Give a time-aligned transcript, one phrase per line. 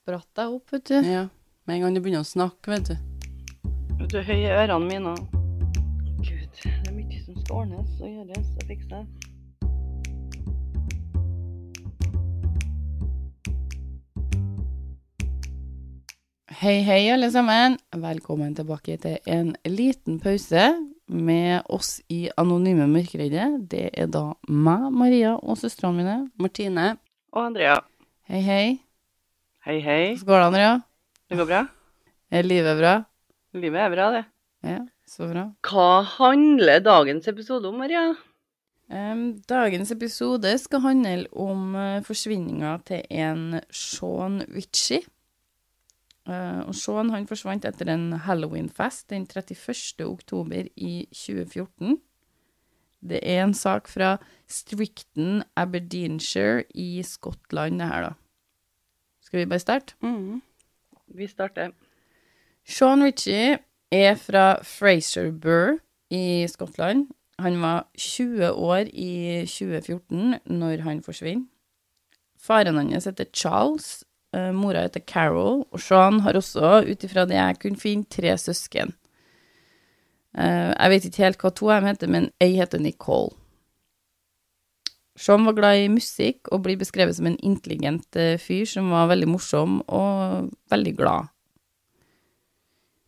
[0.00, 0.96] spratt deg opp, vet du.
[1.04, 1.26] Ja.
[1.68, 2.96] Med en gang du begynner å snakke, vet du.
[4.00, 5.12] Vet du, høye ørene mine.
[6.24, 9.10] Gud, det er mye som skal ordnes og gjøres og fikses.
[16.60, 17.78] Hei, hei, alle sammen.
[17.96, 20.66] Velkommen tilbake til en liten pause
[21.08, 23.46] med oss i Anonyme mørkeredde.
[23.68, 26.20] Det er da meg, Maria, og søstrene mine.
[26.40, 26.94] Martine.
[27.32, 27.80] Og Andrea.
[28.28, 28.89] Hei, hei.
[29.60, 30.14] Hei, hei.
[30.16, 30.76] Hvordan går det, Andrea?
[31.28, 31.58] Det går bra?
[32.32, 32.92] Er livet bra?
[33.52, 34.22] Livet er bra, det.
[34.64, 35.42] Ja, så bra.
[35.68, 38.06] Hva handler dagens episode om, Maria?
[38.88, 45.04] Um, dagens episode skal handle om uh, forsvinninga til en Sean Witchie.
[46.24, 50.06] Uh, og Sean han forsvant etter en halloweenfest den 31.
[50.08, 52.00] oktober i 2014.
[53.12, 54.14] Det er en sak fra
[54.48, 58.16] Stricton, Aberdeenshire i Skottland, det her, da.
[59.30, 59.94] Skal vi bare starte?
[60.02, 60.42] Mm.
[61.14, 61.70] Vi starter.
[62.66, 63.58] Sean Ritchie
[63.94, 65.78] er fra Fraserburgh
[66.10, 67.06] i Skottland.
[67.38, 71.46] Han var 20 år i 2014 når han forsvinner.
[72.42, 74.02] Faren hans heter Charles,
[74.34, 78.34] eh, mora heter Carol, og Sean har også, ut ifra det jeg kunne finne, tre
[78.34, 78.96] søsken.
[80.34, 83.36] Eh, jeg vet ikke helt hva to av dem heter, men ei heter Nicole.
[85.20, 89.10] Sean var glad i musikk og blir beskrevet som en intelligent eh, fyr som var
[89.10, 91.28] veldig morsom og veldig glad.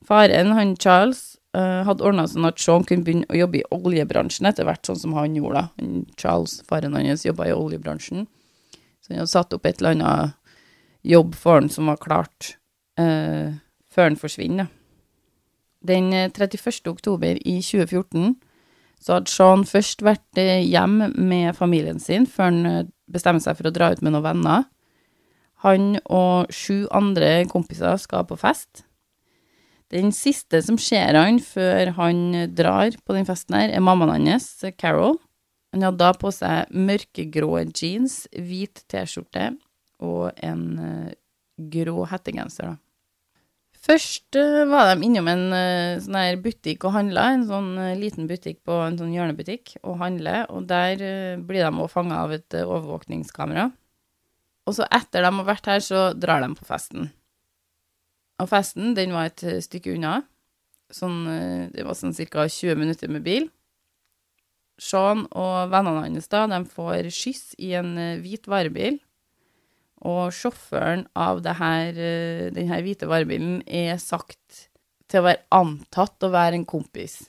[0.04, 4.50] Faren, han Charles, eh, hadde ordna sånn at Sean kunne begynne å jobbe i oljebransjen
[4.50, 5.64] etter hvert, sånn som han gjorde.
[5.80, 8.26] Han, Charles, faren hans, jobba i oljebransjen.
[9.00, 10.38] Så han hadde satt opp et eller annet
[11.02, 12.56] jobb for han som var klart
[13.00, 13.56] eh,
[13.92, 14.68] før han forsvinner.
[15.82, 16.84] Den eh, 31.
[16.92, 18.36] oktober i 2014
[19.02, 23.68] så hadde Sean først vært hjemme med familien sin før han eh, bestemte seg for
[23.68, 24.68] å dra ut med noen venner.
[25.66, 28.84] Han og sju andre kompiser skal på fest.
[29.92, 32.22] Den siste som ser han før han
[32.56, 34.48] drar på den festen her, er mammaen hans,
[34.80, 35.18] Carol.
[35.72, 39.52] Han hadde da på seg mørkegrå jeans, hvit T-skjorte
[40.02, 41.12] og en eh,
[41.72, 42.81] grå hettegenser, da.
[43.82, 47.96] Først eh, var de innom en eh, sånn her butikk og handla, en sånn eh,
[47.98, 51.02] liten butikk på en sånn hjørnebutikk, og handler, og der
[51.42, 53.72] blir de òg fanga av et overvåkningskamera.
[54.70, 57.10] Og så etter de har vært her, så drar de på festen.
[58.38, 60.20] Og festen, den var et stykke unna.
[60.92, 61.24] Sånn,
[61.74, 62.46] det var sånn ca.
[62.46, 63.48] 20 minutter med bil.
[64.78, 69.00] Sean og vennene hans da, de får skyss i en hvit varebil.
[70.02, 74.66] Og sjåføren av denne eh, hvite varebilen er sagt
[75.10, 77.20] til å være antatt å være en kompis.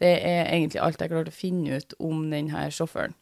[0.00, 3.16] Det er egentlig alt jeg klarte å finne ut om denne sjåføren.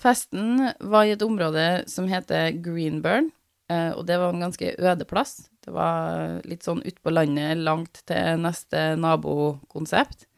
[0.00, 3.30] Festen var i et område som heter Greenburn,
[3.72, 5.48] eh, og det var en ganske øde plass.
[5.64, 10.28] Det var litt sånn ut på landet, langt til neste nabokonsept,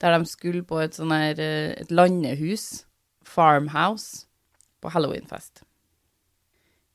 [0.00, 2.84] der de skulle på et sånn her, eh, et landehus,
[3.26, 4.26] farmhouse,
[4.80, 5.64] på halloweenfest.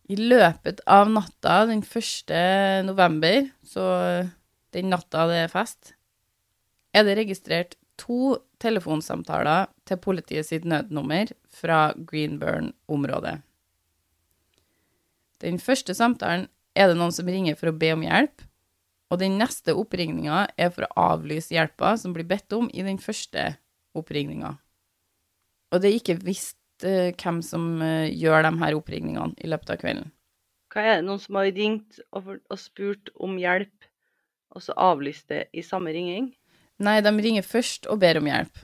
[0.05, 2.33] I løpet av natta den 1.
[2.85, 3.85] november, så
[4.75, 5.95] den natta det er fest,
[6.93, 13.39] er det registrert to telefonsamtaler til politiet sitt nødnummer fra Greenburn-området.
[15.43, 18.43] Den første samtalen er det noen som ringer for å be om hjelp,
[19.09, 22.99] og den neste oppringninga er for å avlyse hjelpa som blir bedt om i den
[23.01, 23.55] første
[23.95, 24.55] oppringninga.
[25.71, 29.81] Og det er ikke visst hvem som eh, gjør de her oppringningene i løpet av
[29.81, 30.11] kvelden.
[30.73, 33.87] Hva er det noen som har ringt og, og spurt om hjelp,
[34.55, 36.33] og så avlyst det i samme ringing?
[36.83, 38.59] Nei, de ringer først og ber om hjelp.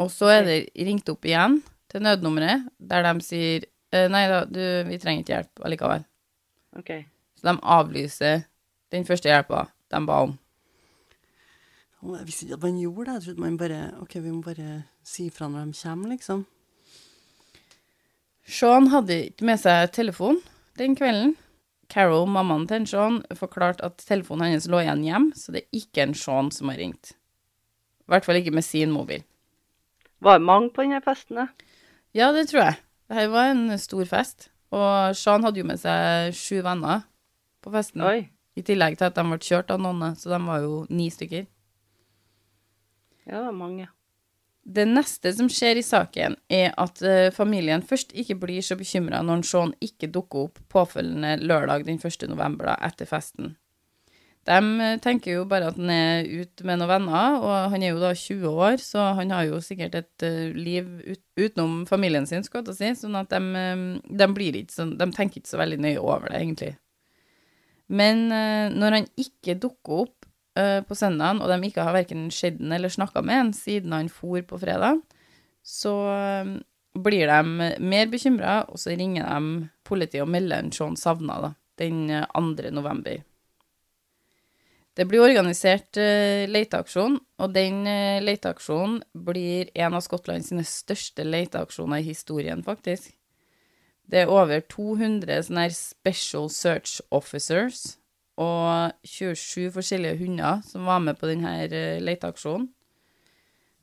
[0.00, 0.58] Og så er det
[0.88, 1.60] ringt opp igjen
[1.92, 6.08] til nødnummeret, der de sier eh, Nei da, du, vi trenger ikke hjelp allikevel.
[6.80, 6.92] OK.
[7.36, 8.44] Så de avlyser
[8.92, 10.34] den første hjelpa de ba om.
[12.06, 13.14] Jeg visste ikke at man gjorde det.
[13.14, 16.44] Jeg trodde man bare OK, vi må bare si fra når de kommer, liksom.
[18.46, 20.38] Sean hadde ikke med seg telefon
[20.78, 21.34] den kvelden.
[21.90, 26.02] Carol, mammaen til Sean, forklarte at telefonen hennes lå igjen hjem, så det er ikke
[26.02, 27.14] en Sean som har ringt.
[28.06, 29.22] I hvert fall ikke med sin mobil.
[30.22, 31.38] Var det mange på denne festen?
[31.42, 31.46] da?
[32.16, 32.78] Ja, det tror jeg.
[33.10, 34.48] Dette var en stor fest.
[34.74, 37.04] Og Sean hadde jo med seg sju venner
[37.62, 38.02] på festen.
[38.06, 38.28] Oi.
[38.56, 41.44] I tillegg til at de ble kjørt av noen, så de var jo ni stykker.
[43.26, 43.90] Ja, det var mange.
[44.66, 49.20] Det neste som skjer i saken, er at uh, familien først ikke blir så bekymra
[49.22, 52.26] når Sean ikke dukker opp påfølgende lørdag den 1.
[52.32, 53.54] november da, etter festen.
[54.46, 57.90] De eh, tenker jo bare at han er ute med noen venner, og han er
[57.90, 62.26] jo da 20 år, så han har jo sikkert et uh, liv ut, utenom familien
[62.30, 63.40] sin, skal jeg si, sånn at de,
[64.06, 66.72] de, ikke så, de tenker ikke så veldig nøye over det, egentlig.
[67.86, 68.24] Men
[68.74, 70.15] når han ikke dukker opp
[70.56, 73.94] eh, på søndagen, og de ikke har verken sett ham eller snakka med ham siden
[73.94, 75.02] han for på fredag,
[75.66, 76.56] så eh,
[76.96, 81.54] blir de mer bekymra, og så ringer de politiet og melder en Sean savna da,
[81.80, 82.70] den eh, 2.
[82.74, 83.22] november.
[84.96, 91.26] Det blir organisert uh, leteaksjon, og den uh, leteaksjonen blir en av Skottland sine største
[91.26, 93.10] leteaksjoner i historien, faktisk.
[94.08, 97.98] Det er over 200 sånne her special search officers
[98.36, 102.68] og 27 forskjellige hunder som var med på denne uh, leteaksjonen.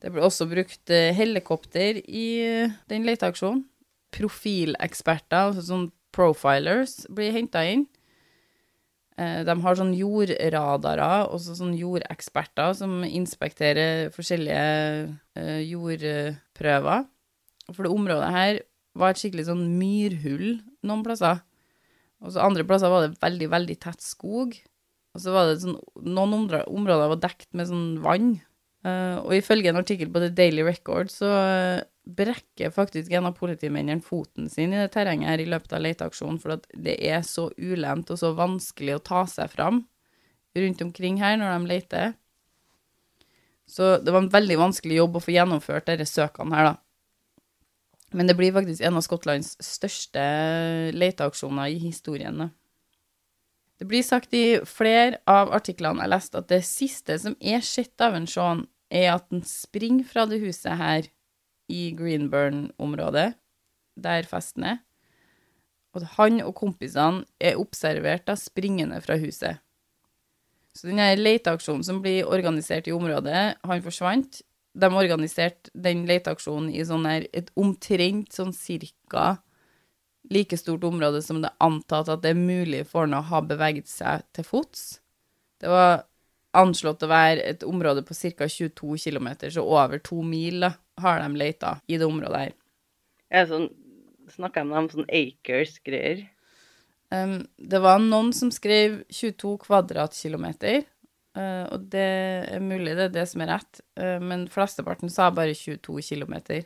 [0.04, 3.64] Det ble også brukt uh, helikopter i uh, den leteaksjonen.
[4.14, 7.88] Profileksperter, altså sånn profilers, blir henta inn.
[9.18, 14.68] Eh, De har sånn jordradarer, også sånn jordeksperter, som inspekterer forskjellige
[15.38, 17.06] eh, jordprøver.
[17.72, 18.62] For det området her
[18.98, 20.48] var et skikkelig sånn myrhull
[20.86, 21.42] noen plasser.
[22.24, 24.56] Og så andre plasser var det veldig, veldig tett skog.
[25.14, 25.78] Og så var det sånn,
[26.08, 28.38] noen områder, var dekt med sånn vann.
[28.84, 33.38] Uh, og ifølge en artikkel på The Daily Record så uh, brekker faktisk en av
[33.38, 37.22] politimennene foten sin i det terrenget her i løpet av leteaksjonen, for at det er
[37.24, 39.86] så ulendt og så vanskelig å ta seg fram
[40.60, 42.14] rundt omkring her når de leter.
[43.72, 46.75] Så det var en veldig vanskelig jobb å få gjennomført disse søkene her, da.
[48.13, 50.24] Men det blir faktisk en av Skottlands største
[50.94, 52.51] leteaksjoner i historien.
[53.81, 58.00] Det blir sagt i flere av artiklene jeg leste, at det siste som er sett
[58.06, 61.10] av en Shaun, er at den springer fra det huset her
[61.71, 63.33] i Greenburn-området,
[63.98, 64.80] der festen er.
[65.94, 69.62] Og at han og kompisene er observert da springende fra huset.
[70.74, 74.42] Så denne leteaksjonen som blir organisert i området, han forsvant.
[74.74, 79.38] De organiserte den leteaksjonen i sånn her, et omtrent sånn cirka
[80.31, 83.44] like stort område som det er antatt at det er mulig for han å ha
[83.46, 84.98] beveget seg til fots.
[85.62, 86.06] Det var
[86.58, 88.48] anslått å være et område på ca.
[88.48, 90.66] 22 km, så over to mil
[91.02, 92.54] har de leita i det området her.
[93.34, 93.72] Ja, sånn,
[94.31, 96.22] Snakker de om sånn acres-greier?
[97.14, 100.86] Um, det var noen som skrev 22 kvadratkilometer,
[101.38, 102.08] eh, og det
[102.54, 106.66] er mulig det er det som er rett, uh, men flesteparten sa bare 22 kilometer.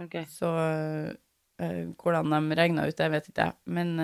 [0.00, 0.24] Okay.
[0.30, 3.56] Så uh, hvordan de regna ut det, vet ikke jeg.
[3.66, 3.94] Men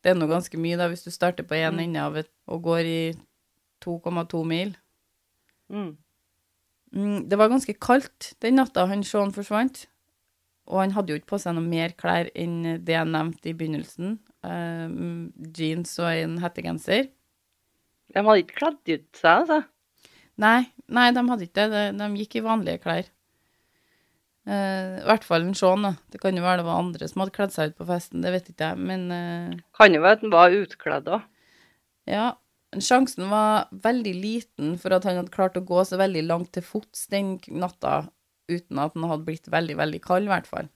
[0.00, 1.80] det er nå ganske mye, da, hvis du starter på én Mm.
[1.84, 3.02] ende av et og går i
[3.84, 4.76] 2,2 mil.
[5.68, 5.96] Mm.
[6.92, 9.86] Mm, det var ganske kaldt den natta han Sean forsvant.
[10.70, 13.54] Og han hadde jo ikke på seg noe mer klær enn det jeg nevnte i
[13.58, 14.18] begynnelsen.
[14.44, 17.10] Mm, jeans og en hettegenser.
[18.10, 19.60] De hadde ikke kledd ut seg, altså?
[20.40, 20.60] Nei,
[20.90, 21.80] nei, de hadde ikke det.
[21.94, 23.08] De, de gikk i vanlige klær.
[24.48, 25.94] Uh, I hvert fall en Sean, da.
[26.10, 28.32] Det kan jo være det var andre som hadde kledd seg ut på festen, det
[28.34, 31.26] vet ikke jeg, men uh, Kan jo være at han var utkledd òg.
[32.10, 32.30] ja.
[32.70, 36.62] Sjansen var veldig liten for at han hadde klart å gå så veldig langt til
[36.62, 38.04] fots den natta
[38.46, 40.68] uten at han hadde blitt veldig, veldig kald, i hvert fall.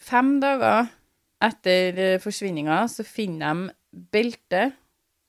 [0.00, 0.88] Fem dager
[1.44, 4.78] etter eh, forsvinninga så finner de beltet,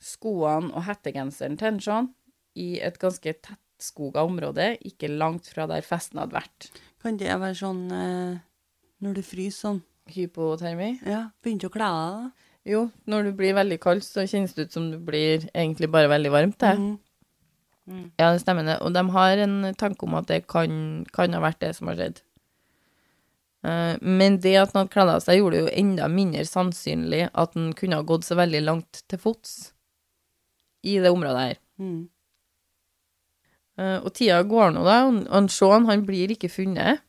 [0.01, 2.11] skoene og hettegenseren til Sean
[2.55, 6.69] i et ganske tettskoga område, ikke langt fra der festen hadde vært.
[7.03, 8.37] Kan det være sånn eh,
[9.03, 9.83] når du fryser sånn?
[10.13, 10.99] Hypotermi?
[11.09, 12.51] Ja, begynte å kle deg da?
[12.65, 16.09] Jo, når du blir veldig kald, så kjennes det ut som du blir egentlig bare
[16.09, 16.57] veldig varmt.
[16.61, 16.77] Det.
[16.77, 18.05] Mhm.
[18.17, 18.79] Ja, det stemmer det.
[18.81, 21.99] Og de har en tanke om at det kan, kan ha vært det som har
[21.99, 22.23] skjedd.
[23.65, 27.27] Eh, men det at han hadde kledd av seg, gjorde det jo enda mindre sannsynlig
[27.33, 29.74] at han kunne ha gått så veldig langt til fots
[30.85, 31.57] i det området her.
[31.81, 32.03] Mhm.
[33.75, 34.99] Eh, og tida går nå, da.
[35.35, 37.01] og Sean han blir ikke funnet.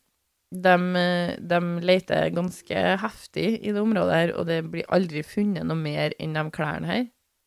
[0.50, 5.66] De, eh, de leter ganske heftig i det området her, og det blir aldri funnet
[5.66, 7.04] noe mer enn de klærne her.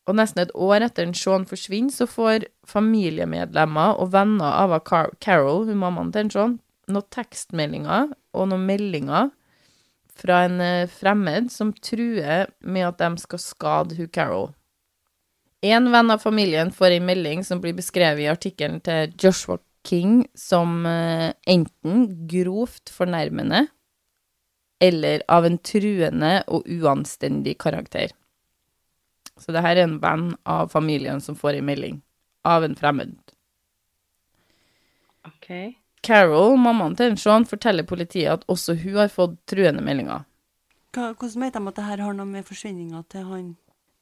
[0.08, 5.12] Og nesten et år etter en Sean forsvinner, så får familiemedlemmer og venner av Car
[5.22, 6.58] Carol, hun mammaen til Sean,
[6.90, 9.30] noen tekstmeldinger og noen meldinger
[10.20, 14.50] fra en eh, fremmed som truer med at de skal skade hun Carol.
[15.62, 20.22] En venn av familien får en melding som blir beskrevet i artikkelen til Joshua King
[20.36, 23.66] som eh, enten grovt fornærmende
[24.80, 28.14] eller av en truende og uanstendig karakter.
[29.40, 32.00] Så det her er en venn av familien som får en melding
[32.48, 33.18] av en fremmed.
[35.28, 35.76] OK.
[36.04, 40.24] Carol, mammaen til Sean, forteller politiet at også hun har fått truende meldinger.
[40.96, 43.50] Hva, hvordan vet de at det her har noe med forsvinninga til han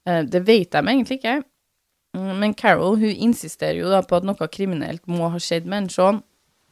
[0.07, 1.41] Det vet de egentlig ikke.
[2.15, 5.83] Mm, Men Carol hun insisterer jo da på at noe kriminelt må ha skjedd med
[5.83, 6.21] en Sean.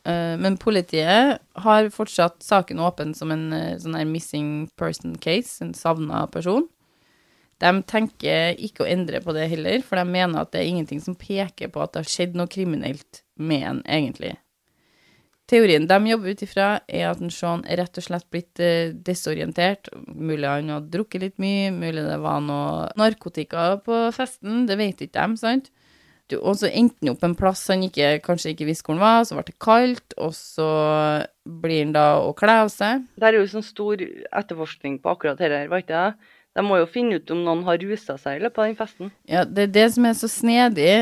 [0.06, 5.60] Eh, Men politiet har fortsatt saken åpen som en eh, sånn her missing person case,
[5.64, 6.68] en savna person.
[7.64, 11.00] De tenker ikke å endre på det heller, for de mener at det er ingenting
[11.02, 14.34] som peker på at det har skjedd noe kriminelt med en, egentlig.
[15.46, 18.94] Teorien de jobber ut ifra, er at en Sean er rett og slett blitt eh,
[19.06, 19.92] desorientert.
[20.10, 25.06] Mulig han har drukket litt mye, mulig det var noe narkotika på festen, det vet
[25.06, 25.70] ikke de, sant?
[26.34, 29.28] Og så endte han opp en plass han ikke, kanskje ikke visste hvor han var,
[29.28, 30.70] så ble det kaldt, og så
[31.62, 33.06] blir han da å kle av seg.
[33.14, 36.34] Det er jo sånn stor etterforskning på akkurat dette her, var ikke det?
[36.56, 39.14] De må jo finne ut om noen har rusa seg løpet av den festen.
[39.30, 40.94] Ja, det er det som er så snedig.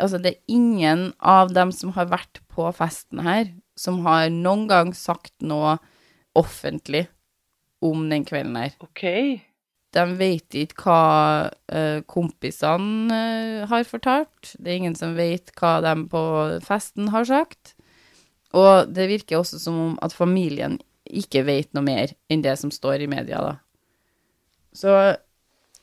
[0.00, 4.66] Altså, det er ingen av dem som har vært på festen her, som har noen
[4.70, 5.78] gang sagt noe
[6.38, 7.06] offentlig
[7.82, 8.76] om den kvelden her.
[8.84, 9.04] OK.
[9.92, 14.54] De vet ikke hva uh, kompisene uh, har fortalt.
[14.56, 16.22] Det er ingen som vet hva de på
[16.64, 17.74] festen har sagt.
[18.56, 22.72] Og det virker også som om at familien ikke vet noe mer enn det som
[22.72, 23.54] står i media, da.
[24.72, 24.92] Så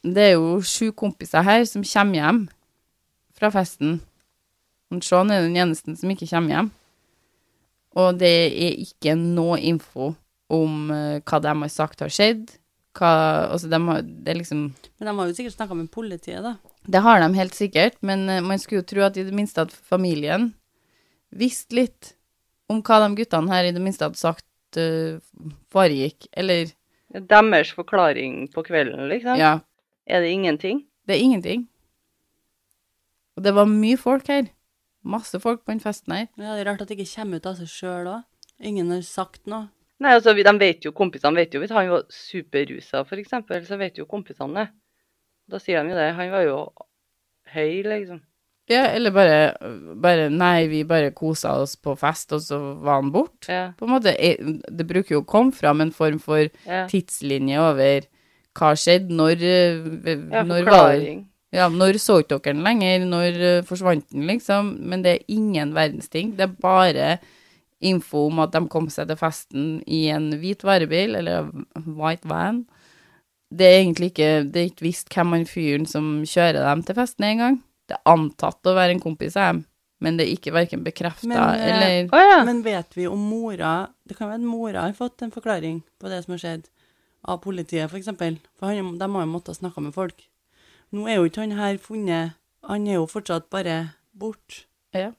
[0.01, 2.41] det er jo sju kompiser her som kommer hjem
[3.37, 3.99] fra festen.
[4.89, 6.71] Og Sean er den eneste som ikke kommer hjem.
[7.97, 10.13] Og det er ikke noe info
[10.53, 12.51] om eh, hva de har sagt har skjedd.
[12.97, 13.09] Hva,
[13.53, 14.61] altså de har, det er liksom
[14.99, 16.55] Men de har jo sikkert snakka med politiet, da.
[16.89, 19.65] Det har de helt sikkert, men eh, man skulle jo tro at i det minste
[19.65, 20.51] at familien
[21.29, 22.13] visste litt
[22.69, 25.17] om hva de guttene her i det minste hadde sagt uh,
[25.73, 26.27] foregikk.
[26.37, 26.69] Eller
[27.09, 29.37] Deres forklaring på kvelden, liksom.
[29.41, 29.59] ja,
[30.05, 30.83] Er det ingenting?
[31.09, 31.67] det er ingenting.
[33.37, 34.49] Og det var mye folk her.
[35.03, 36.27] Masse folk på den festen her.
[36.35, 38.25] Ja, det er rart at det ikke kommer ut av seg sjøl òg.
[38.59, 39.69] Ingen har sagt noe.
[39.99, 43.99] Nei, altså, de vet jo, kompisene vet jo, hvis han var superrusa, eksempel, så vet
[43.99, 44.67] jo kompisene det.
[45.49, 46.09] Da sier de jo det.
[46.15, 46.57] Han var jo
[47.51, 48.21] høy, liksom.
[48.69, 49.37] Ja, eller bare,
[49.97, 53.49] bare Nei, vi bare kosa oss på fest, og så var han borte.
[53.49, 54.37] Ja, På en måte, eh,
[54.69, 56.85] Det bruker jo å komme fram en form for ja.
[56.87, 58.05] tidslinje over
[58.59, 61.15] hva skjedde, når, eh, ja når var det.
[61.55, 63.05] Ja, når så ikke dere den lenger?
[63.09, 64.75] Når eh, forsvant den, liksom?
[64.91, 66.35] Men det er ingen verdens ting.
[66.37, 67.13] Det er bare
[67.79, 71.49] info om at de kom seg til festen i en hvit varebil, eller
[71.87, 72.65] white van.
[73.49, 76.97] Det er egentlig ikke Det er ikke visst hvem han fyren som kjører dem til
[76.99, 77.61] festen engang.
[77.89, 79.63] Det er antatt å være en kompis av dem,
[80.05, 82.41] men det er ikke verken bekrefta eh, eller Å ja.
[82.45, 86.11] Men vet vi om mora Det kan være at mora har fått en forklaring på
[86.11, 86.69] det som har skjedd,
[87.25, 88.37] av politiet, for eksempel.
[88.59, 90.28] For han, de har jo måttet snakke med folk.
[90.95, 94.65] Nå er jo ikke han her funnet Han er jo fortsatt bare borte.
[94.93, 95.11] Ja.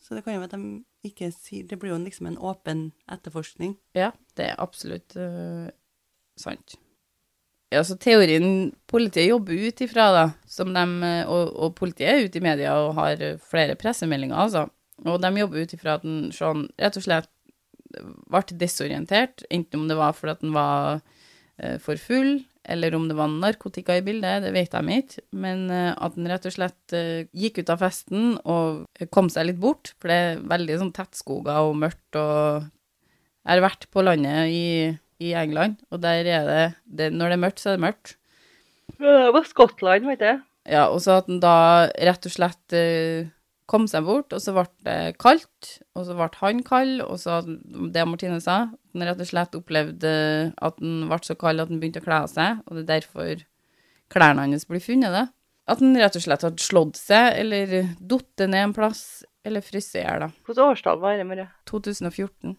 [0.00, 2.86] Så det kan jo være at de ikke sier Det blir jo liksom en åpen
[3.10, 3.76] etterforskning.
[3.96, 5.68] Ja, det er absolutt uh,
[6.40, 6.76] sant.
[7.72, 12.26] Ja, så teorien politiet jobber ut ifra, da, som de, øh, og, og politiet er
[12.28, 14.68] ute i media og har øh, flere pressemeldinger, altså.
[15.02, 17.30] Og de jobber ut ifra at den sånn rett og slett
[18.30, 21.02] ble desorientert, enten om det var fordi at den var
[21.82, 25.90] for full, eller om det var narkotika i bildet, det vet de ikke, men øh,
[25.92, 29.92] at den rett og slett øh, gikk ut av festen og kom seg litt bort,
[30.00, 32.70] for det er veldig sånn tettskoger og mørkt og
[33.44, 34.66] jeg har vært på landet i,
[35.20, 38.14] i England, og der er det, det Når det er mørkt, så er det mørkt.
[38.96, 40.40] Det var Skottland, vet jeg.
[40.64, 43.28] Ja, og så at den da rett og slett eh,
[43.70, 47.38] kom seg bort, og så ble det kaldt, og så ble han kald, og så
[47.44, 50.12] det Martine sa, at han rett og slett opplevde
[50.52, 52.90] at han ble så kald at han begynte å kle av seg, og det er
[52.92, 53.46] derfor
[54.12, 55.26] klærne hans blir funnet, da.
[55.70, 59.96] At han rett og slett hadde slått seg, eller datt ned en plass, eller fryst
[59.96, 60.28] i hjel, da.
[60.44, 61.48] Hvilket årstall var det, Marie?
[61.70, 62.58] 2014.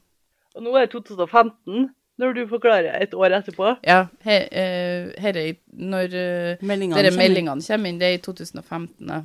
[0.55, 1.88] Og nå er det 2015,
[2.21, 3.75] når du forklarer et år etterpå.
[3.85, 7.21] Ja, her, eh, her er når eh, Meldingene dere kommer.
[7.21, 9.21] meldingene kommer inn, det er i 2015, da.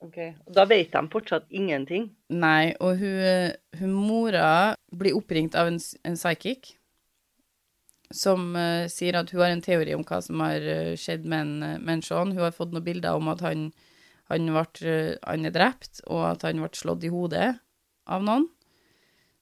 [0.00, 0.16] Ok,
[0.46, 2.08] og Da vet de fortsatt ingenting.
[2.32, 6.74] Nei, og hun, hun mora blir oppringt av en, en psychic
[8.10, 11.44] som uh, sier at hun har en teori om hva som har uh, skjedd med
[11.44, 12.06] en, eh, med.
[12.10, 13.68] Hun har fått noen bilder om at han,
[14.32, 17.52] han, ble, uh, han er drept, og at han ble slått i hodet
[18.10, 18.48] av noen.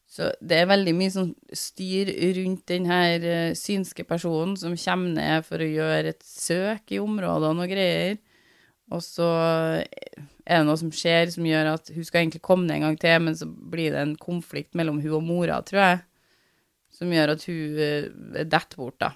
[0.09, 3.25] Så det er veldig mye sånn styr rundt den her
[3.59, 8.17] synske personen som kommer ned for å gjøre et søk i områdene og greier.
[8.95, 9.29] Og så
[10.49, 13.01] er det noe som skjer som gjør at hun skal egentlig komme ned en gang
[13.01, 15.99] til, men så blir det en konflikt mellom hun og mora, tror jeg,
[16.99, 18.07] som gjør at hun eh,
[18.45, 19.13] detter bort, da.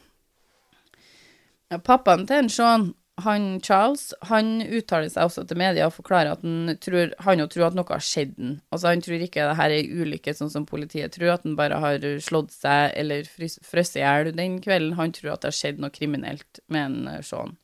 [1.73, 2.91] Ja, pappaen til en Sean,
[3.23, 7.67] han Charles, han uttaler seg også til media og forklarer at han tror, han tror
[7.69, 8.55] at noe har skjedd den.
[8.73, 11.57] Altså, han tror ikke det her er ei ulykke, sånn som politiet tror, at han
[11.57, 14.97] bare har slått seg eller frosset i hjel den kvelden.
[15.01, 17.57] Han tror at det har skjedd noe kriminelt med en eh, Sean.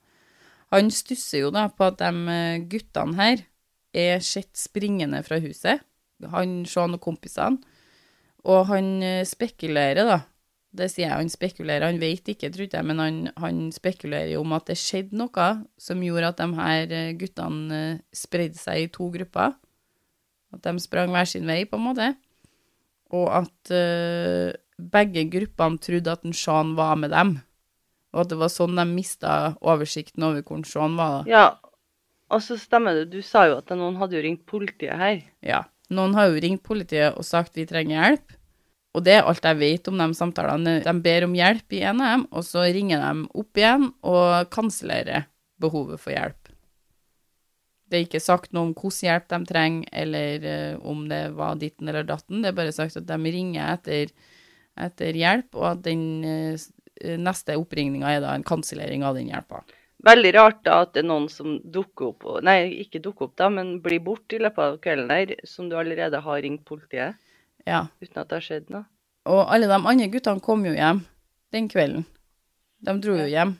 [0.74, 3.44] Han stusser jo da på at de eh, guttene her
[3.96, 5.84] er sett springende fra huset,
[6.32, 7.62] han, Sean og kompisene,
[8.48, 10.18] og han eh, spekulerer da,
[10.78, 14.42] det sier jeg, han spekulerer, han vet ikke, trodde jeg, men han, han spekulerer jo
[14.44, 15.48] om at det skjedde noe
[15.80, 17.80] som gjorde at de her eh, guttene
[18.14, 19.56] spredde seg i to grupper.
[20.54, 22.12] At de sprang hver sin vei, på en måte.
[23.16, 27.34] Og at uh, begge gruppene trodde at en Sean var med dem.
[28.14, 31.18] Og at det var sånn de mista oversikten over hvor Sean var.
[31.18, 31.30] da.
[31.30, 31.46] Ja,
[32.32, 33.10] og så stemmer det.
[33.12, 35.22] Du sa jo at noen hadde jo ringt politiet her.
[35.44, 35.64] Ja.
[35.92, 38.34] Noen har jo ringt politiet og sagt vi trenger hjelp.
[38.96, 40.78] Og det er alt jeg vet om de samtalene.
[40.84, 45.28] De ber om hjelp i NM, og så ringer de opp igjen og kansellerer
[45.60, 46.48] behovet for hjelp.
[47.88, 51.60] Det er ikke sagt noe om hvordan hjelp de trenger, eller eh, om det var
[51.60, 52.42] ditten eller datten.
[52.42, 54.12] Det er bare sagt at de ringer etter,
[54.88, 56.66] etter hjelp, og at den eh,
[57.18, 59.62] neste oppringninga er da en kansellering av den hjelpa.
[60.06, 63.48] Veldig rart da at det er noen som dukker opp, nei, ikke dukker opp da,
[63.50, 67.16] men blir borte i løpet av kvelden der, som du allerede har ringt politiet,
[67.66, 67.88] Ja.
[68.00, 68.84] uten at det har skjedd noe.
[69.26, 71.04] Og alle de andre guttene kom jo hjem
[71.52, 72.06] den kvelden.
[72.80, 73.56] De dro jo hjem.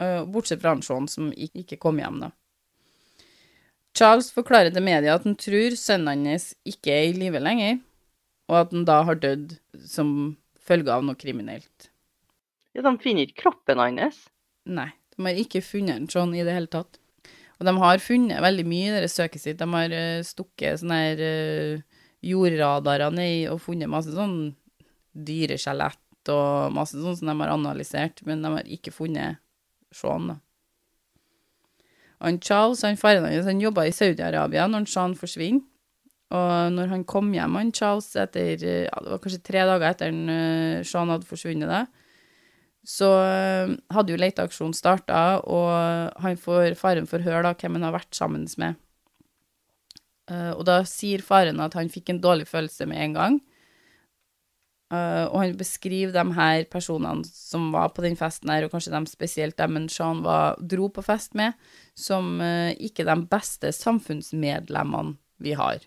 [0.00, 2.30] Eh, Bortsett fra Sean, som ikke kom hjem, da.
[3.94, 7.78] Charles forklarer til media at han tror sønnen hans ikke er i live lenger,
[8.50, 9.54] og at han da har dødd
[9.86, 11.88] som følge av noe kriminelt.
[12.74, 14.24] Ja, de finner ikke kroppen hans.
[14.66, 16.98] Nei, de har ikke funnet en sånn i det hele tatt.
[17.60, 19.60] Og de har funnet veldig mye i det søket sitt.
[19.60, 24.54] De har eh, stukket sånne her uh, jordradarer ned og funnet masse sånn
[25.14, 29.40] dyreskjelett og masse sånn som de har analysert, men de har ikke funnet
[29.94, 30.40] Sean, da.
[32.24, 35.62] Han Charles, han faren hans, han jobba i Saudi-Arabia når Sean forsvinner.
[36.34, 39.90] Og når han kom hjem, han Charles, etter eh, ja, det var kanskje tre dager
[39.90, 41.84] etter han, eh, Sean hadde forsvunnet, da,
[42.84, 47.88] så eh, hadde jo leteaksjonen starta, og han får, faren får høre da hvem han
[47.88, 48.80] har vært sammen med.
[50.24, 53.34] Uh, og da sier faren at han fikk en dårlig følelse med en gang.
[54.92, 58.94] Uh, og han beskriver de her personene som var på den festen her, og kanskje
[58.94, 61.56] de spesielt dem han Sean var, dro på fest med,
[61.98, 65.84] som uh, ikke de beste samfunnsmedlemmene vi har.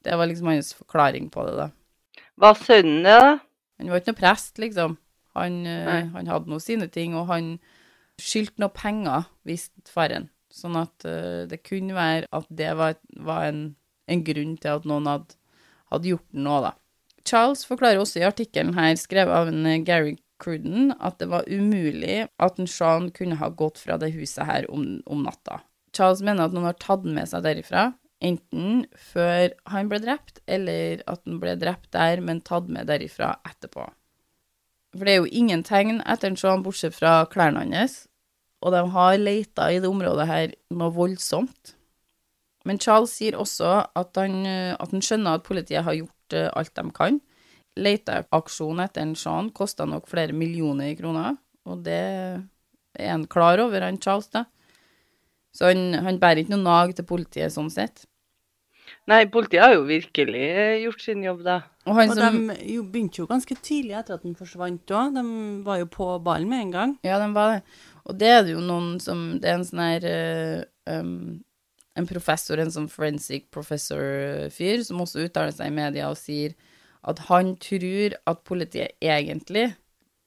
[0.00, 1.68] Det var liksom hans forklaring på det, da.
[2.40, 3.32] Var sønnen det da?
[3.80, 4.96] Han var ikke noe prest, liksom.
[5.38, 7.54] Han, eh, han hadde nå sine ting, og han
[8.20, 10.28] skyldte noe penger, visste faren.
[10.50, 13.60] Sånn at uh, det kunne være at det var, var en,
[14.10, 15.38] en grunn til at noen hadde,
[15.92, 16.72] hadde gjort noe, da.
[17.26, 21.46] Charles forklarer også i artikkelen her, skrevet av en eh, Gary Cruden, at det var
[21.46, 25.60] umulig at en Sean kunne ha gått fra det huset her om, om natta.
[25.96, 27.90] Charles mener at noen har tatt den med seg derifra,
[28.24, 33.34] enten før han ble drept, eller at han ble drept der, men tatt med derifra
[33.48, 33.86] etterpå.
[34.96, 38.04] For det er jo ingen tegn etter en Sean, bortsett fra klærne hans,
[38.60, 41.74] og de har leita i det området her noe voldsomt.
[42.68, 46.50] Men Charles sier også at han, eh, at han skjønner at politiet har gjort eh,
[46.58, 47.20] alt de kan.
[47.80, 52.00] Leteaksjonen etter en Sean kosta nok flere millioner i kroner, og det
[52.98, 54.44] er han klar over, han Charles, da.
[55.56, 58.04] Så han, han bærer ikke noe nag til politiet sånn sett.
[59.08, 61.56] Nei, politiet har jo virkelig eh, gjort sin jobb da.
[61.88, 65.14] Og han Og som de jo begynte jo ganske tidlig etter at den forsvant òg.
[65.16, 65.24] De
[65.66, 66.96] var jo på ballen med en gang.
[67.06, 67.62] Ja, de var det.
[68.04, 71.40] Og det er det jo noen som Det er en sånn her uh, um,
[71.98, 76.54] En professor, en sånn forensic professor-fyr, som også uttaler seg i media og sier
[77.00, 79.70] at han tror at politiet egentlig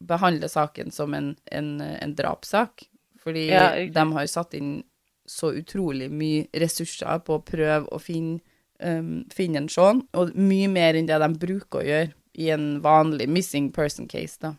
[0.04, 2.88] behandler saken som en, en, en drapssak.
[3.24, 4.82] Fordi Ja, de har satt inn
[5.30, 8.42] så utrolig mye ressurser på å prøve å finne,
[8.84, 12.82] um, finne en Sean, og mye mer enn det de bruker å gjøre i en
[12.82, 14.56] vanlig missing person case, da.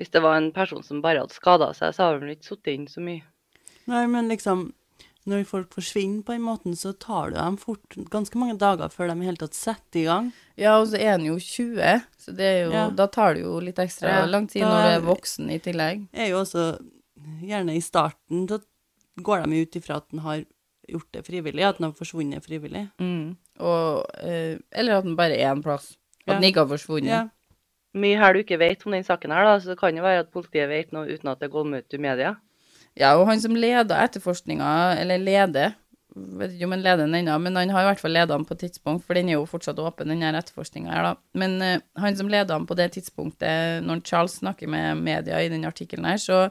[0.00, 2.72] Hvis det var en person som bare hadde skada seg, så har de ikke sittet
[2.72, 3.24] inn så mye.
[3.90, 4.70] Nei, men liksom
[5.28, 9.10] Når folk forsvinner på den måten, så tar det dem fort ganske mange dager før
[9.10, 10.30] de i hele tatt setter i gang.
[10.56, 12.86] Ja, og så er han jo 20, så det er jo, Ja.
[12.88, 16.08] da tar det jo litt ekstra Ja, lang tid når du er voksen i tillegg.
[16.16, 16.64] Er jo også
[17.44, 18.62] gjerne i starten så
[19.20, 20.44] går de ut ifra at den har
[20.92, 22.86] gjort det frivillig, at den har forsvunnet frivillig.
[23.00, 23.36] Mm.
[23.60, 25.96] Og, eh, eller at den bare er en plass.
[26.26, 26.38] At Ja.
[26.40, 27.08] den ikke har forsvunnet.
[27.10, 27.28] Ja.
[27.94, 30.20] Mye her du ikke vet om den saken her, da, så det kan jo være
[30.26, 32.36] at politiet vet noe uten at det går med ut i media.
[32.98, 35.74] Ja, og han som leder etterforskninga, eller leder,
[36.14, 38.44] vet ikke om han leder den ennå, men han har i hvert fall ledet den
[38.44, 41.14] på et tidspunkt, for den er jo fortsatt åpen, den her etterforskninga her, da.
[41.34, 45.48] Men eh, han som leder den på det tidspunktet, når Charles snakker med media i
[45.48, 46.50] den artikkelen her, så,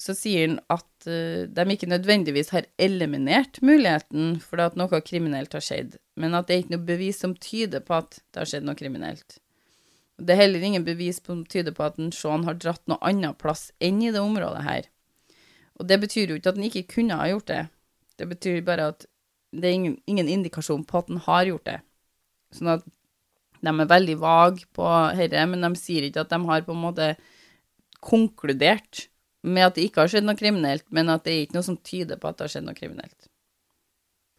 [0.00, 5.56] så sier han at uh, de ikke nødvendigvis har eliminert muligheten for at noe kriminelt
[5.56, 8.50] har skjedd, men at det er ikke noe bevis som tyder på at det har
[8.50, 9.38] skjedd noe kriminelt.
[10.16, 13.36] Det er heller ingen bevis som tyder på at en Sean har dratt noe annet
[13.40, 14.86] plass enn i det området her.
[15.76, 17.64] Og det betyr jo ikke at han ikke kunne ha gjort det.
[18.16, 19.04] Det betyr bare at
[19.56, 21.80] det er ingen, ingen indikasjon på at han har gjort det.
[22.56, 22.86] Sånn at
[23.64, 26.82] De er veldig vage på dette, men de sier ikke at de har på en
[26.82, 27.06] måte
[28.04, 29.06] konkludert
[29.46, 31.78] med at det ikke har skjedd noe kriminelt, men at det er ikke noe som
[31.86, 33.30] tyder på at det har skjedd noe kriminelt.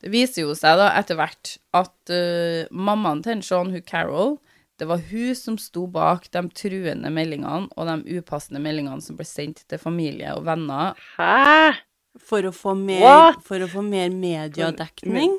[0.03, 4.35] Det viser jo seg da etter hvert at uh, mammaen til Sean, hun Carol,
[4.77, 9.25] det var hun som sto bak de truende meldingene og de upassende meldingene som ble
[9.25, 10.99] sendt til familie og venner.
[11.17, 11.79] Hæ?
[12.27, 15.33] For å få mer, for å få mer mediedekning?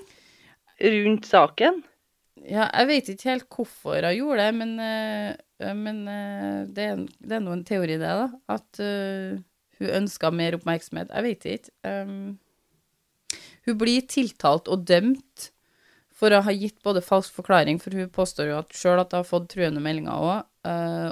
[0.79, 1.81] Rundt saken?
[2.47, 7.07] Ja, jeg vet ikke helt hvorfor hun gjorde det, men, uh, men uh, det, er,
[7.19, 8.29] det er nå en teori, det, da.
[8.55, 9.39] At uh,
[9.79, 11.13] hun ønska mer oppmerksomhet.
[11.15, 11.75] Jeg vet ikke.
[11.87, 12.39] Um,
[13.69, 15.51] hun blir tiltalt og dømt
[16.19, 19.21] for å ha gitt både falsk forklaring, for hun påstår jo at sjøl at hun
[19.21, 20.49] har fått truende meldinger òg,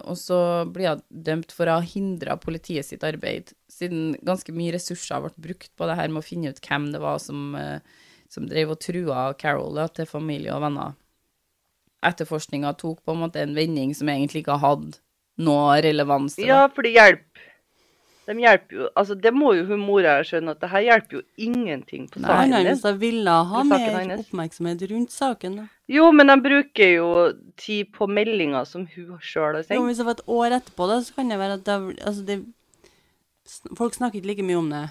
[0.02, 0.38] og så
[0.72, 5.30] blir hun dømt for å ha hindra politiet sitt arbeid, siden ganske mye ressurser ble
[5.48, 7.78] brukt på det her med å finne ut hvem det var som, uh,
[8.32, 10.96] som drev og trua Carol da, til familie og venner.
[12.06, 14.98] Etterforskninga tok på en måte en vending som egentlig ikke hadde
[15.42, 16.38] noe relevans.
[16.40, 17.35] Ja, for det hjelper.
[18.26, 21.22] De hjelper jo Altså, det må jo hun mora skjønne, at det her hjelper jo
[21.38, 24.24] ingenting på saken Nei, hvis jeg ville ha mer hennes.
[24.26, 25.56] oppmerksomhet rundt saken.
[25.60, 25.66] da.
[25.88, 27.08] Jo, men de bruker jo
[27.56, 30.88] tid på meldinger som hun sjøl har Jo, men hvis det var et år etterpå,
[30.90, 32.38] da, så kan det være at det, altså det,
[33.78, 34.88] Folk snakker ikke like mye om det.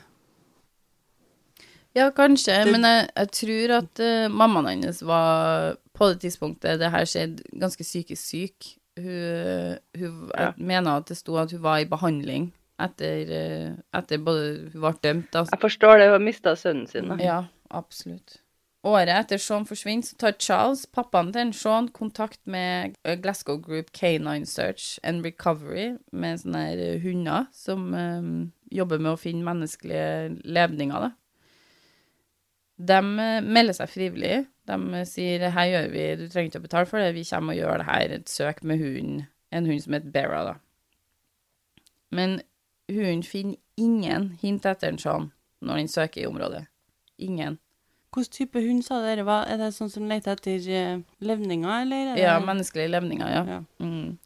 [1.96, 6.80] Ja, kanskje, Det- men jeg, jeg tror at uh, mammaen hennes var på det tidspunktet
[6.80, 8.76] det her skjedde, ganske psykisk syk.
[8.98, 10.52] Hun, hun Ja.
[10.52, 14.94] Jeg mener at det sto at hun var i behandling etter, eh, etter både ble
[15.04, 15.46] dømt, da.
[15.52, 17.08] Jeg forstår det, hun har mista sønnen sin.
[17.12, 17.20] da.
[17.24, 17.38] Ja,
[17.70, 18.40] absolutt.
[18.86, 23.90] Året etter Sean forsvinner, så tar Charles, pappaen til Sean, kontakt med eh, Glasgow Group
[23.98, 29.48] Canine Search and Recovery, med sånne her eh, hunder som um, jobber med å finne
[29.48, 31.16] menneskelige levninger, da.
[32.76, 34.44] De melder seg frivillig.
[34.68, 37.62] De sier her gjør vi, du trenger ikke å betale for det, vi kommer og
[37.62, 39.22] gjør det her, et søk med hunden,
[39.56, 40.56] en hund som heter Bera, da.
[42.14, 42.38] Men
[42.92, 45.30] hunden finner ingen hint etter en sånn
[45.66, 46.66] når den søker i området.
[47.18, 47.58] Ingen.
[48.16, 52.12] Hvilken type hund sa dere Hva, Er det sånn som leter etter eh, levninger, eller?
[52.14, 53.42] Er det, Ja, menneskelige levninger, ja.
[53.50, 53.58] Ja.
[53.84, 54.18] Mm.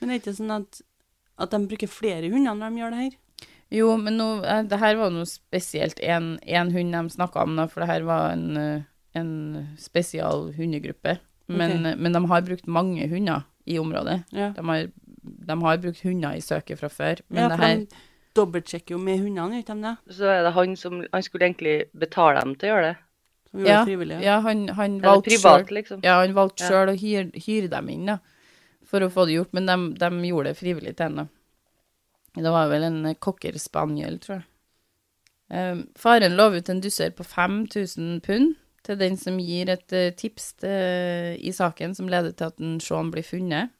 [0.00, 0.80] Men det er ikke sånn at,
[1.40, 3.18] at de bruker flere hunder når de gjør det her?
[3.72, 7.56] Jo, men nå, eh, det her var noe spesielt en, en hund de snakka om,
[7.56, 8.82] da, for det her var en, eh,
[9.16, 9.32] en
[9.80, 11.16] spesial hundegruppe.
[11.48, 11.86] Men, Ok.
[11.94, 14.24] eh, men de har brukt mange hunder i området.
[14.36, 14.50] Ja.
[14.58, 14.90] De har,
[15.22, 18.02] de har brukt hunder i søket fra før, men ja, det her de
[18.36, 20.16] dobbeltsjekker jo med hundene, gjør de det?
[20.16, 22.98] Så er det han som Han skulle egentlig betale dem til å gjøre det.
[23.52, 24.22] Ja, det.
[24.24, 26.00] Ja, han, han valgte privat, selv, liksom.
[26.02, 26.68] ja, han valgte Ja.
[26.68, 28.18] selv å hyre, hyre dem inn, da,
[28.88, 31.26] for å få det gjort, men de, de gjorde det frivillig til henne.
[32.32, 34.46] Det var vel en eh, cocker spaniel, tror jeg.
[35.52, 38.54] Um, faren lov ut en dusør på 5000 pund
[38.86, 42.78] til den som gir et uh, tips til, i saken som leder til at en
[42.80, 43.74] Sean blir funnet.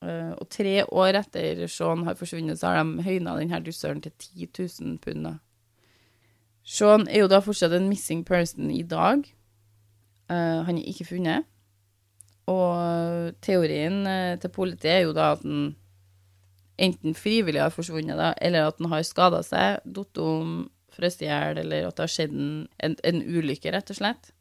[0.00, 4.14] Eh, og tre år etter Sean har forsvunnet, så har de høyna denne dusøren til
[4.16, 4.48] 10
[4.80, 5.28] 000 pund.
[6.64, 9.24] Sean er jo da fortsatt en missing person i dag.
[10.30, 11.48] Uh, han er ikke funnet.
[12.50, 15.74] Og teorien eh, til politiet er jo da at han
[16.80, 20.54] enten frivillig har forsvunnet, da, eller at han har skada seg, falt om,
[20.96, 24.32] frøst i hjel, eller at det har skjedd en, en, en ulykke, rett og slett.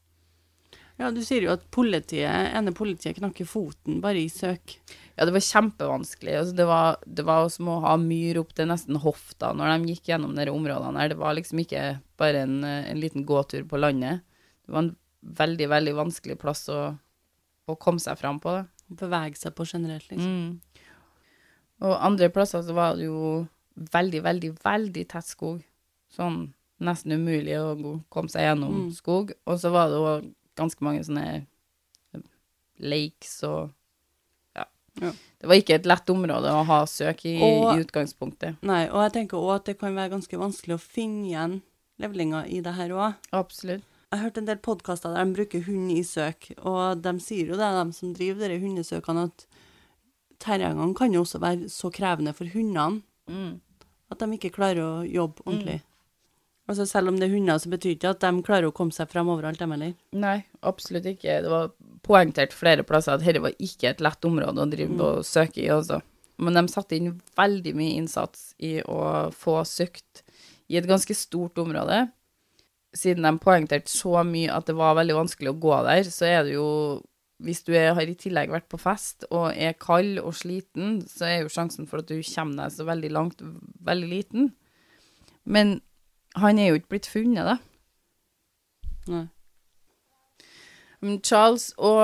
[0.99, 4.79] Ja, du sier jo at politiet, ene politiet knakker foten bare i søk.
[5.19, 6.33] Ja, det var kjempevanskelig.
[6.39, 9.91] Altså, det, var, det var som å ha myr opp til nesten hofta når de
[9.91, 11.11] gikk gjennom de områdene her.
[11.11, 11.81] Det var liksom ikke
[12.21, 14.21] bare en, eh, en liten gåtur på landet.
[14.63, 14.93] Det var en
[15.41, 16.79] veldig, veldig vanskelig plass å,
[17.67, 18.53] å komme seg fram på.
[18.61, 18.63] Da.
[19.01, 20.31] Bevege seg på generelt, liksom.
[20.31, 20.85] Mm.
[21.83, 23.47] Og andre plasser så var det jo
[23.91, 25.59] veldig, veldig, veldig tett skog.
[26.15, 27.75] Sånn nesten umulig å
[28.11, 28.93] komme seg gjennom Mm.
[28.95, 29.33] skog.
[29.45, 31.27] Og så var det jo ganske mange sånne
[32.15, 32.23] eh,
[32.79, 33.73] lakes og
[35.01, 35.11] ja.
[35.39, 38.57] Det var ikke et lett område å ha søk i, Og- i utgangspunktet.
[38.61, 41.61] Nei, og jeg tenker òg at det kan være ganske vanskelig å finne igjen
[41.99, 43.15] levlinger i det her òg.
[43.31, 43.83] Absolutt.
[44.11, 47.47] Jeg har hørt en del podkaster der de bruker hund i søk, og de sier
[47.53, 49.45] jo det, de som driver de hundesøkene, at
[50.39, 53.59] terrengene kan jo også være så krevende for hundene Mm.
[54.11, 55.81] at de ikke klarer å jobbe ordentlig.
[56.69, 59.09] Altså Selv om det er hunder, så betyr ikke at de klarer å komme seg
[59.09, 59.95] fram overalt, dem heller.
[60.13, 61.39] Nei, absolutt ikke.
[61.41, 61.71] Det var
[62.05, 65.71] poengtert flere plasser at dette var ikke et lett område å drive og søke i,
[65.73, 65.97] altså.
[66.39, 69.01] Men de satte inn veldig mye innsats i å
[69.35, 70.23] få søkt
[70.69, 72.05] i et ganske stort område.
[72.95, 76.43] Siden de poengterte så mye at det var veldig vanskelig å gå der, så er
[76.45, 76.69] det jo
[77.39, 81.23] Hvis du er, har i tillegg vært på fest og er kald og sliten, så
[81.23, 83.43] er jo sjansen for at du kommer deg så veldig langt,
[83.79, 84.49] veldig liten.
[85.47, 85.79] Men
[86.35, 87.57] han er jo ikke blitt funnet, da.
[89.09, 89.25] Nei.
[91.23, 92.01] Charles og,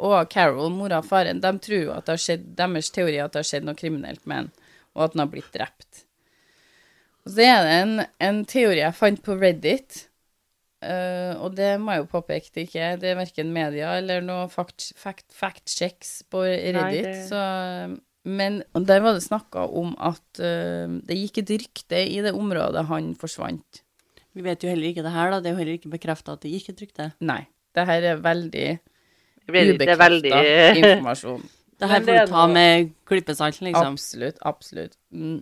[0.00, 3.26] og Carol, mora og faren, de tror jo at det har skjedd, deres teori er
[3.26, 4.52] at det har skjedd noe kriminelt med han,
[4.96, 6.04] og at han har blitt drept.
[7.26, 7.92] Og så er det en,
[8.30, 10.06] en teori jeg fant på Reddit,
[10.80, 14.48] uh, og det må jeg jo påpeke, det ikke det er verken media eller noe
[14.48, 17.44] fact, fact, fact checks på Reddit, det- så
[18.24, 22.84] men der var det snakka om at uh, det gikk et rykte i det området
[22.90, 23.82] han forsvant.
[24.36, 25.40] Vi vet jo heller ikke det her, da.
[25.40, 27.08] Det er jo heller ikke bekrefta at det gikk et rykte.
[27.24, 27.42] Nei,
[27.74, 28.66] det her er veldig
[29.50, 30.36] ubekrefta veldig
[30.82, 31.48] informasjon.
[31.80, 33.94] Det her får du ta med klippesalt, liksom.
[33.94, 34.98] Absolutt, absolutt.
[35.16, 35.38] Mm.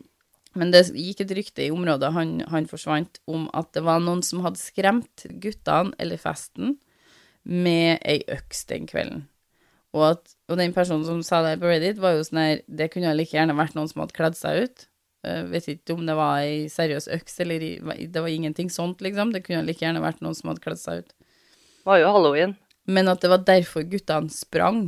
[0.55, 4.23] Men det gikk et rykte i området han, han forsvant, om at det var noen
[4.23, 6.77] som hadde skremt guttene eller festen
[7.43, 9.27] med ei øks den kvelden.
[9.97, 12.91] Og, at, og den personen som sa det på Reddit, var jo sånn her Det
[12.93, 14.87] kunne like gjerne vært noen som hadde kledd seg ut.
[15.27, 17.73] Jeg vet ikke om det var ei seriøs øks eller i,
[18.07, 19.33] Det var ingenting sånt, liksom.
[19.35, 21.15] Det kunne like gjerne vært noen som hadde kledd seg ut.
[21.15, 22.57] Det var jo halloween.
[22.89, 24.83] Men at det var derfor guttene sprang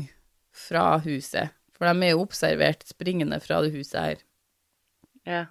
[0.57, 1.57] fra huset.
[1.77, 4.23] For de er jo observert springende fra det huset her.
[5.29, 5.43] Ja.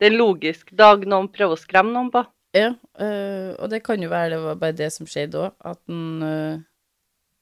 [0.00, 2.24] Det er logisk dag noen prøver å skremme noen på.
[2.56, 5.78] Ja, øh, og det kan jo være det var bare det som skjedde òg, at
[5.86, 6.62] han, øh,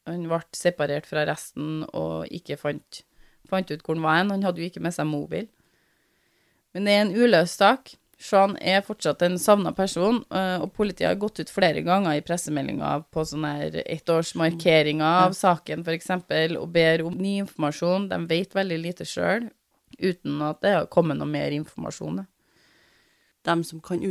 [0.09, 3.03] han ble separert fra resten og ikke fant,
[3.49, 4.35] fant ut hvor han var hen.
[4.35, 5.49] Han hadde jo ikke med seg mobil.
[6.77, 7.95] Men det er en uløst sak.
[8.19, 12.25] Sean er fortsatt en savna person, øh, og politiet har gått ut flere ganger i
[12.27, 16.11] pressemeldinger på sånne her ettårsmarkeringer av saken, f.eks.,
[16.59, 18.09] og ber om ny informasjon.
[18.11, 19.47] De vet veldig lite sjøl,
[20.03, 22.25] uten at det har kommet noe mer informasjon.
[23.47, 24.03] De som kan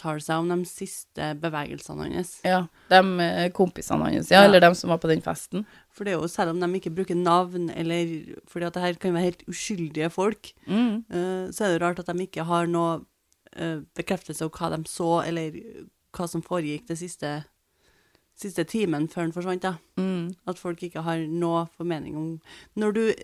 [0.00, 2.40] uttale seg om de siste bevegelsene hans.
[2.44, 4.48] Ja, de eh, kompisene hans, ja, Ja.
[4.48, 5.66] eller de som var på den festen.
[5.92, 8.94] For det er jo selv om de ikke bruker navn, eller fordi at det her
[8.94, 11.04] kan være helt uskyldige folk, Mm.
[11.12, 13.04] uh, så er det rart at de ikke har noe
[13.60, 15.52] uh, bekreftelse av hva de så, eller
[16.12, 17.44] hva som foregikk det siste,
[18.34, 19.62] siste timen før han forsvant.
[19.62, 19.74] da.
[19.98, 20.34] Mm.
[20.48, 22.40] At folk ikke har noe formening om
[22.76, 23.14] Når, du,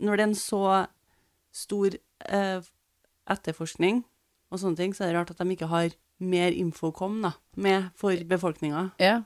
[0.00, 0.86] når det er en så
[1.52, 1.90] stor
[2.28, 2.60] eh,
[3.28, 4.04] etterforskning
[4.52, 5.90] og sånne ting, så er det rart at de ikke har
[6.22, 8.90] mer info kom da, med for befolkninga.
[9.02, 9.20] Ja.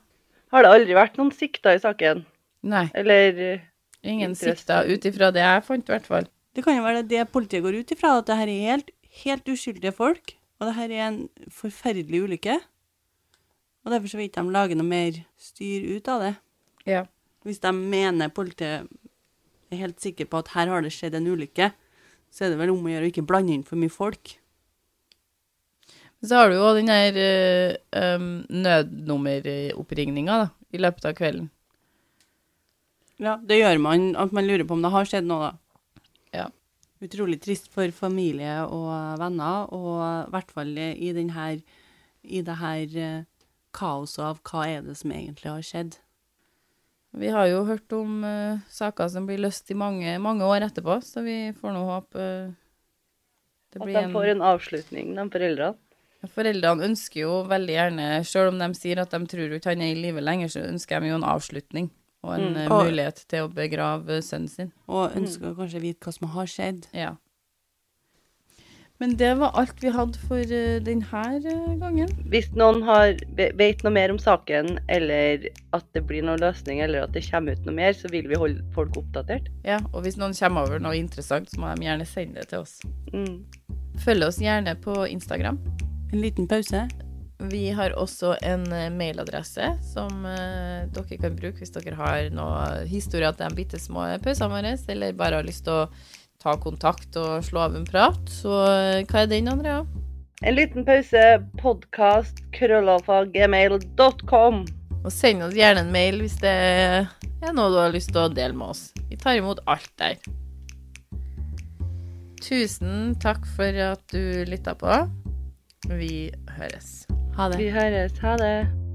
[0.53, 2.23] Har det aldri vært noen sikta i saken?
[2.67, 3.65] Nei, Eller eh,
[4.07, 6.29] ingen sikta ut ifra det jeg fant, i hvert fall.
[6.57, 8.89] Det kan jo være det, det politiet går ut ifra, at det her er helt,
[9.23, 11.19] helt uskyldige folk, og det her er en
[11.53, 12.57] forferdelig ulykke.
[13.85, 16.33] Og derfor så vil ikke de lage noe mer styr ut av det.
[16.89, 17.03] Ja.
[17.45, 18.87] Hvis de mener politiet
[19.71, 21.69] er helt sikker på at her har det skjedd en ulykke,
[22.31, 24.33] så er det vel om å gjøre å ikke blande inn for mye folk.
[26.25, 30.39] Så har du jo den der uh, um, nødnummeroppringninga
[30.73, 31.51] i løpet av kvelden.
[33.21, 36.01] Ja, det gjør man, at man lurer på om det har skjedd noe, da.
[36.33, 36.47] Ja.
[37.05, 38.89] Utrolig trist for familie og
[39.21, 41.61] venner, og i hvert fall i den her,
[42.25, 43.23] i det her uh,
[43.77, 45.97] kaoset av hva er det som egentlig har skjedd.
[47.17, 50.99] Vi har jo hørt om uh, saker som blir løst i mange, mange år etterpå,
[51.05, 52.55] så vi får nå håpe uh,
[53.73, 55.86] det at blir de får en avslutning, de foreldrene.
[56.33, 59.93] Foreldrene ønsker jo veldig gjerne, selv om de sier at de tror ikke han er
[59.93, 61.89] i live lenger, så ønsker de jo en avslutning
[62.23, 62.57] og en Mm.
[62.57, 64.71] eh, Og- mulighet til å begrave sønnen sin.
[64.89, 66.87] Og ønsker kanskje å vite hva som har skjedd.
[66.93, 67.15] Ja.
[68.99, 72.09] Men det var alt vi hadde for uh, denne gangen.
[72.33, 77.03] Hvis noen har, vet noe mer om saken, eller at det blir noen løsning, eller
[77.03, 79.49] at det kommer ut noe mer, så vil vi holde folk oppdatert.
[79.63, 82.59] Ja, og hvis noen kommer over noe interessant, så må de gjerne sende det til
[82.65, 82.79] oss.
[83.13, 83.45] Mm.
[84.01, 85.59] Følg oss gjerne på Instagram.
[86.13, 86.87] En liten pause.
[87.51, 92.85] Vi har også en eh, mailadresse som eh, dere kan bruke hvis dere har noe
[92.89, 95.89] historier til de bitte små pausene våre, eller bare har lyst til å
[96.41, 98.29] ta kontakt og slå av en prat.
[98.31, 99.85] Så eh, hva er den, Andrea?
[100.41, 101.41] En liten pause.
[101.61, 104.55] Podkast krøllalfa.gmail.com.
[105.03, 107.07] Og send oss gjerne en mail hvis det er
[107.53, 108.83] noe du har lyst til å dele med oss.
[109.11, 110.15] Vi tar imot alt der.
[112.41, 114.93] Tusen takk for at du lytta på.
[115.89, 117.07] Vi høres.
[117.37, 117.57] Ha det.
[117.57, 118.17] Vi høres.
[118.19, 118.86] Ha det.